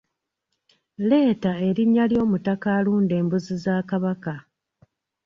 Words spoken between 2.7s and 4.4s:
alunda embuzi za Kabaka?